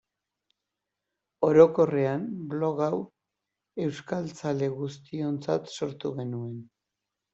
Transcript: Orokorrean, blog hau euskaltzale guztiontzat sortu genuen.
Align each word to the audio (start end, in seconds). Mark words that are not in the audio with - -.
Orokorrean, 1.49 2.23
blog 2.53 2.81
hau 2.85 2.99
euskaltzale 3.85 4.71
guztiontzat 4.81 5.73
sortu 5.79 6.13
genuen. 6.23 6.57